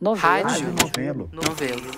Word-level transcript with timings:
Novelo. 0.00 0.48
Rádio 0.48 0.72
Novelo. 0.80 1.30
Novelo. 1.32 1.90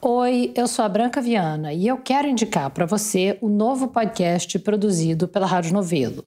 Oi, 0.00 0.52
eu 0.56 0.66
sou 0.66 0.84
a 0.84 0.88
Branca 0.88 1.20
Viana 1.20 1.72
e 1.72 1.86
eu 1.86 1.98
quero 1.98 2.26
indicar 2.26 2.68
para 2.70 2.84
você 2.84 3.38
o 3.40 3.48
novo 3.48 3.86
podcast 3.86 4.58
produzido 4.58 5.28
pela 5.28 5.46
Rádio 5.46 5.72
Novelo. 5.72 6.24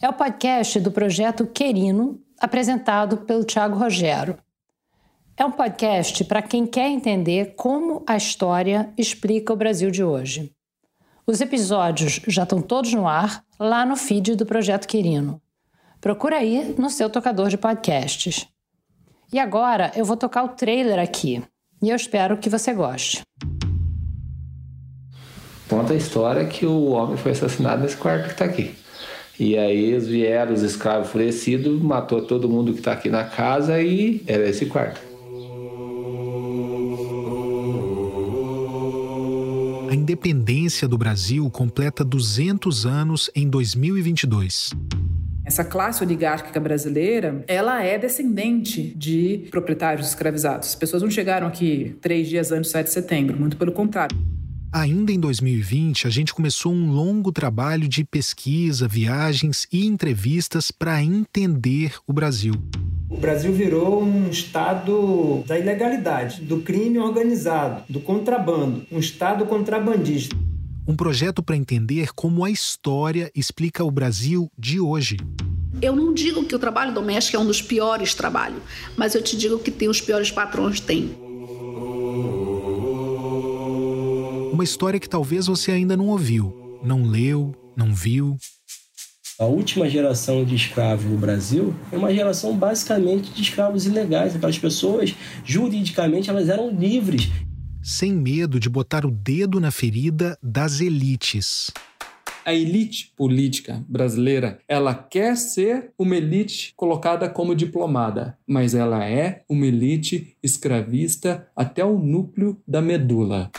É 0.00 0.08
o 0.08 0.12
podcast 0.12 0.78
do 0.78 0.92
projeto 0.92 1.44
Querino, 1.44 2.20
apresentado 2.38 3.16
pelo 3.18 3.42
Tiago 3.42 3.76
Rogero. 3.76 4.38
É 5.36 5.44
um 5.44 5.50
podcast 5.50 6.22
para 6.22 6.40
quem 6.40 6.64
quer 6.64 6.88
entender 6.88 7.56
como 7.56 8.04
a 8.06 8.16
história 8.16 8.92
explica 8.96 9.52
o 9.52 9.56
Brasil 9.56 9.90
de 9.90 10.04
hoje. 10.04 10.54
Os 11.26 11.40
episódios 11.40 12.20
já 12.28 12.44
estão 12.44 12.62
todos 12.62 12.92
no 12.92 13.08
ar, 13.08 13.42
lá 13.58 13.84
no 13.84 13.96
feed 13.96 14.36
do 14.36 14.46
Projeto 14.46 14.86
Quirino. 14.86 15.41
Procura 16.02 16.38
aí 16.38 16.74
no 16.76 16.90
seu 16.90 17.08
tocador 17.08 17.48
de 17.48 17.56
podcasts. 17.56 18.48
E 19.32 19.38
agora 19.38 19.92
eu 19.94 20.04
vou 20.04 20.16
tocar 20.16 20.42
o 20.42 20.48
trailer 20.48 20.98
aqui, 20.98 21.40
e 21.80 21.90
eu 21.90 21.94
espero 21.94 22.36
que 22.36 22.50
você 22.50 22.74
goste. 22.74 23.22
Conta 25.68 25.92
a 25.92 25.96
história 25.96 26.44
que 26.44 26.66
o 26.66 26.86
homem 26.86 27.16
foi 27.16 27.30
assassinado 27.30 27.82
nesse 27.82 27.96
quarto 27.96 28.24
que 28.24 28.32
está 28.32 28.44
aqui. 28.44 28.74
E 29.38 29.56
aí 29.56 29.92
eles 29.92 30.08
vieram, 30.08 30.52
os 30.52 30.62
escravos 30.62 31.06
enfurecidos, 31.06 31.80
matou 31.80 32.20
todo 32.26 32.48
mundo 32.48 32.72
que 32.72 32.80
está 32.80 32.92
aqui 32.92 33.08
na 33.08 33.22
casa 33.22 33.80
e 33.80 34.24
era 34.26 34.48
esse 34.48 34.66
quarto. 34.66 35.00
A 39.88 39.94
independência 39.94 40.88
do 40.88 40.98
Brasil 40.98 41.48
completa 41.48 42.04
200 42.04 42.86
anos 42.86 43.30
em 43.36 43.48
2022. 43.48 44.72
Essa 45.52 45.64
classe 45.64 46.02
oligárquica 46.02 46.58
brasileira, 46.58 47.44
ela 47.46 47.82
é 47.82 47.98
descendente 47.98 48.84
de 48.96 49.48
proprietários 49.50 50.08
escravizados. 50.08 50.68
As 50.68 50.74
pessoas 50.74 51.02
não 51.02 51.10
chegaram 51.10 51.46
aqui 51.46 51.94
três 52.00 52.26
dias 52.26 52.50
antes 52.50 52.70
do 52.70 52.72
7 52.72 52.86
de 52.86 52.92
setembro, 52.94 53.38
muito 53.38 53.58
pelo 53.58 53.70
contrário. 53.70 54.16
Ainda 54.72 55.12
em 55.12 55.20
2020, 55.20 56.06
a 56.06 56.10
gente 56.10 56.32
começou 56.32 56.72
um 56.72 56.90
longo 56.90 57.30
trabalho 57.30 57.86
de 57.86 58.02
pesquisa, 58.02 58.88
viagens 58.88 59.68
e 59.70 59.84
entrevistas 59.84 60.70
para 60.70 61.02
entender 61.02 61.96
o 62.06 62.14
Brasil. 62.14 62.54
O 63.10 63.18
Brasil 63.18 63.52
virou 63.52 64.02
um 64.02 64.30
estado 64.30 65.44
da 65.46 65.58
ilegalidade, 65.58 66.40
do 66.40 66.62
crime 66.62 66.98
organizado, 66.98 67.82
do 67.90 68.00
contrabando, 68.00 68.86
um 68.90 68.98
estado 68.98 69.44
contrabandista. 69.44 70.34
Um 70.88 70.96
projeto 70.96 71.42
para 71.42 71.56
entender 71.56 72.08
como 72.14 72.42
a 72.42 72.50
história 72.50 73.30
explica 73.36 73.84
o 73.84 73.90
Brasil 73.90 74.50
de 74.58 74.80
hoje. 74.80 75.18
Eu 75.82 75.96
não 75.96 76.14
digo 76.14 76.44
que 76.44 76.54
o 76.54 76.60
trabalho 76.60 76.94
doméstico 76.94 77.36
é 77.36 77.40
um 77.40 77.44
dos 77.44 77.60
piores 77.60 78.14
trabalhos, 78.14 78.62
mas 78.96 79.16
eu 79.16 79.22
te 79.22 79.36
digo 79.36 79.58
que 79.58 79.70
tem 79.72 79.88
os 79.88 80.00
piores 80.00 80.30
patrões, 80.30 80.78
tem. 80.78 81.12
Uma 84.52 84.62
história 84.62 85.00
que 85.00 85.08
talvez 85.08 85.48
você 85.48 85.72
ainda 85.72 85.96
não 85.96 86.06
ouviu, 86.06 86.78
não 86.84 87.02
leu, 87.02 87.52
não 87.76 87.92
viu. 87.92 88.36
A 89.40 89.44
última 89.44 89.88
geração 89.88 90.44
de 90.44 90.54
escravos 90.54 91.04
no 91.04 91.18
Brasil 91.18 91.74
é 91.90 91.96
uma 91.96 92.14
geração 92.14 92.56
basicamente 92.56 93.32
de 93.32 93.42
escravos 93.42 93.84
ilegais. 93.84 94.36
Aquelas 94.36 94.58
pessoas, 94.58 95.16
juridicamente, 95.44 96.30
elas 96.30 96.48
eram 96.48 96.70
livres. 96.70 97.28
Sem 97.82 98.12
medo 98.12 98.60
de 98.60 98.68
botar 98.68 99.04
o 99.04 99.10
dedo 99.10 99.58
na 99.58 99.72
ferida 99.72 100.38
das 100.40 100.80
elites. 100.80 101.72
A 102.44 102.52
elite 102.52 103.12
política 103.16 103.84
brasileira, 103.88 104.58
ela 104.66 104.94
quer 104.94 105.36
ser 105.36 105.92
uma 105.96 106.16
elite 106.16 106.72
colocada 106.76 107.28
como 107.28 107.54
diplomada, 107.54 108.36
mas 108.46 108.74
ela 108.74 109.04
é 109.04 109.44
uma 109.48 109.66
elite 109.66 110.36
escravista 110.42 111.46
até 111.54 111.84
o 111.84 111.98
núcleo 111.98 112.60
da 112.66 112.82
medula. 112.82 113.50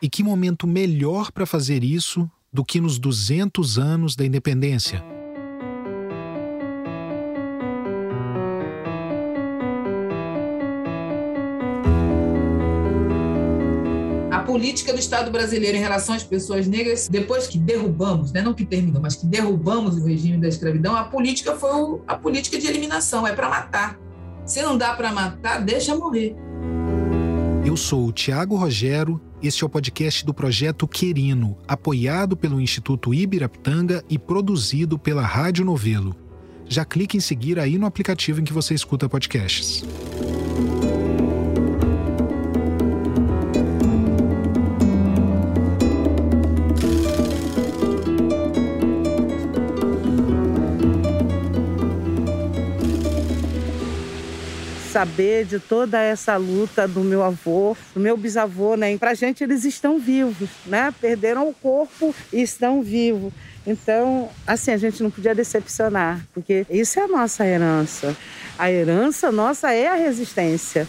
E 0.00 0.08
que 0.08 0.22
momento 0.22 0.66
melhor 0.66 1.30
para 1.30 1.44
fazer 1.44 1.84
isso 1.84 2.30
do 2.50 2.64
que 2.64 2.80
nos 2.80 2.98
200 2.98 3.78
anos 3.78 4.16
da 4.16 4.24
independência? 4.24 5.19
Política 14.50 14.92
do 14.92 14.98
Estado 14.98 15.30
brasileiro 15.30 15.76
em 15.76 15.80
relação 15.80 16.12
às 16.12 16.24
pessoas 16.24 16.66
negras, 16.66 17.08
depois 17.08 17.46
que 17.46 17.56
derrubamos, 17.56 18.32
né, 18.32 18.42
não 18.42 18.52
que 18.52 18.66
terminou, 18.66 19.00
mas 19.00 19.14
que 19.14 19.24
derrubamos 19.24 19.96
o 19.96 20.04
regime 20.04 20.38
da 20.38 20.48
escravidão, 20.48 20.96
a 20.96 21.04
política 21.04 21.54
foi 21.54 21.70
o, 21.70 22.00
a 22.04 22.16
política 22.16 22.58
de 22.58 22.66
eliminação, 22.66 23.24
é 23.24 23.32
para 23.32 23.48
matar. 23.48 23.96
Se 24.44 24.60
não 24.60 24.76
dá 24.76 24.92
para 24.94 25.12
matar, 25.12 25.64
deixa 25.64 25.94
morrer. 25.94 26.34
Eu 27.64 27.76
sou 27.76 28.08
o 28.08 28.12
Tiago 28.12 28.56
Rogero, 28.56 29.20
este 29.40 29.62
é 29.62 29.66
o 29.66 29.70
podcast 29.70 30.26
do 30.26 30.34
Projeto 30.34 30.88
Querino, 30.88 31.56
apoiado 31.68 32.36
pelo 32.36 32.60
Instituto 32.60 33.14
Ibirapitanga 33.14 34.02
e 34.10 34.18
produzido 34.18 34.98
pela 34.98 35.22
Rádio 35.22 35.64
Novelo. 35.64 36.16
Já 36.68 36.84
clique 36.84 37.16
em 37.16 37.20
seguir 37.20 37.60
aí 37.60 37.78
no 37.78 37.86
aplicativo 37.86 38.40
em 38.40 38.44
que 38.44 38.52
você 38.52 38.74
escuta 38.74 39.08
podcasts. 39.08 39.84
Saber 55.00 55.46
de 55.46 55.58
toda 55.58 55.98
essa 55.98 56.36
luta 56.36 56.86
do 56.86 57.00
meu 57.00 57.22
avô, 57.22 57.74
do 57.94 58.00
meu 58.00 58.18
bisavô, 58.18 58.76
né? 58.76 58.98
Pra 58.98 59.14
gente 59.14 59.42
eles 59.42 59.64
estão 59.64 59.98
vivos, 59.98 60.50
né? 60.66 60.92
Perderam 61.00 61.48
o 61.48 61.54
corpo 61.54 62.14
e 62.30 62.42
estão 62.42 62.82
vivos. 62.82 63.32
Então, 63.66 64.28
assim, 64.46 64.72
a 64.72 64.76
gente 64.76 65.02
não 65.02 65.10
podia 65.10 65.34
decepcionar, 65.34 66.20
porque 66.34 66.66
isso 66.68 67.00
é 67.00 67.04
a 67.04 67.08
nossa 67.08 67.46
herança. 67.46 68.14
A 68.58 68.70
herança 68.70 69.32
nossa 69.32 69.72
é 69.72 69.88
a 69.88 69.94
resistência. 69.94 70.86